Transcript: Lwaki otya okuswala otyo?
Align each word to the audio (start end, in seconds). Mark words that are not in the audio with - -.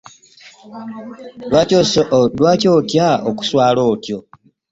Lwaki 2.39 2.65
otya 2.77 3.09
okuswala 3.29 3.81
otyo? 3.93 4.17